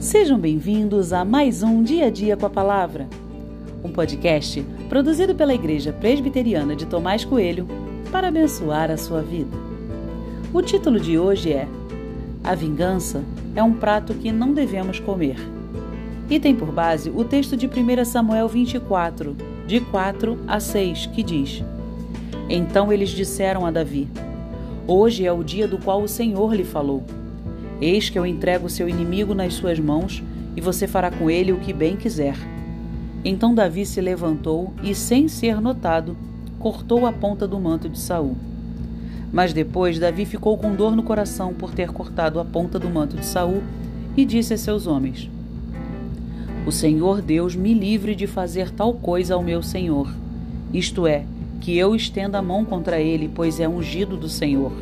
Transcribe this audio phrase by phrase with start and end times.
[0.00, 3.06] Sejam bem-vindos a mais um Dia a Dia com a Palavra,
[3.84, 7.68] um podcast produzido pela Igreja Presbiteriana de Tomás Coelho
[8.10, 9.54] para abençoar a sua vida.
[10.54, 11.68] O título de hoje é
[12.42, 13.22] A Vingança
[13.54, 15.36] é um prato que não devemos comer.
[16.30, 19.36] E tem por base o texto de 1 Samuel 24,
[19.66, 21.62] de 4 a 6, que diz:
[22.48, 24.08] Então eles disseram a Davi:
[24.86, 27.04] Hoje é o dia do qual o Senhor lhe falou.
[27.80, 30.22] Eis que eu entrego seu inimigo nas suas mãos,
[30.56, 32.36] e você fará com ele o que bem quiser.
[33.24, 36.16] Então Davi se levantou e, sem ser notado,
[36.58, 38.36] cortou a ponta do manto de Saul.
[39.32, 43.16] Mas depois Davi ficou com dor no coração por ter cortado a ponta do manto
[43.16, 43.62] de Saul
[44.16, 45.30] e disse a seus homens:
[46.66, 50.12] O Senhor Deus me livre de fazer tal coisa ao meu senhor,
[50.72, 51.24] isto é,
[51.60, 54.72] que eu estenda a mão contra ele, pois é ungido do Senhor.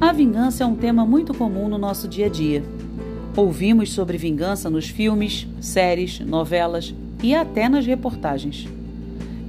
[0.00, 2.62] A vingança é um tema muito comum no nosso dia a dia.
[3.36, 8.68] Ouvimos sobre vingança nos filmes, séries, novelas e até nas reportagens.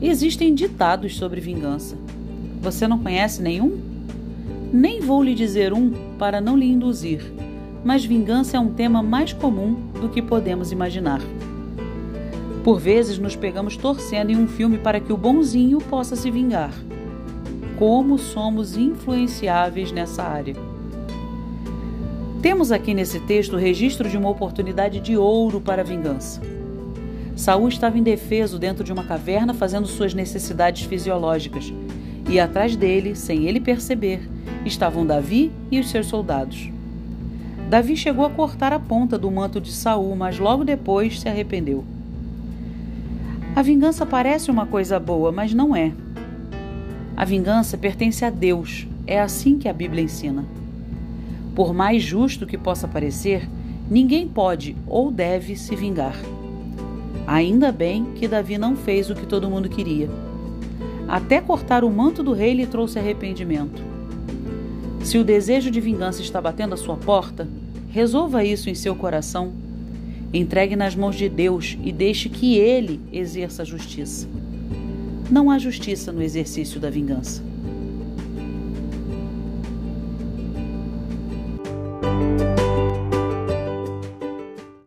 [0.00, 1.98] Existem ditados sobre vingança.
[2.62, 3.78] Você não conhece nenhum?
[4.72, 7.20] Nem vou lhe dizer um para não lhe induzir,
[7.84, 11.20] mas vingança é um tema mais comum do que podemos imaginar.
[12.64, 16.72] Por vezes nos pegamos torcendo em um filme para que o bonzinho possa se vingar
[17.78, 20.56] como somos influenciáveis nessa área.
[22.42, 26.42] Temos aqui nesse texto o registro de uma oportunidade de ouro para a vingança.
[27.36, 31.72] Saul estava indefeso dentro de uma caverna fazendo suas necessidades fisiológicas,
[32.28, 34.28] e atrás dele, sem ele perceber,
[34.64, 36.70] estavam Davi e os seus soldados.
[37.70, 41.84] Davi chegou a cortar a ponta do manto de Saul, mas logo depois se arrependeu.
[43.54, 45.92] A vingança parece uma coisa boa, mas não é.
[47.18, 50.44] A vingança pertence a Deus, é assim que a Bíblia ensina.
[51.52, 53.48] Por mais justo que possa parecer,
[53.90, 56.14] ninguém pode ou deve se vingar.
[57.26, 60.08] Ainda bem que Davi não fez o que todo mundo queria.
[61.08, 63.82] Até cortar o manto do rei lhe trouxe arrependimento.
[65.02, 67.48] Se o desejo de vingança está batendo à sua porta,
[67.90, 69.52] resolva isso em seu coração.
[70.32, 74.28] Entregue nas mãos de Deus e deixe que Ele exerça a justiça
[75.30, 77.42] não há justiça no exercício da vingança.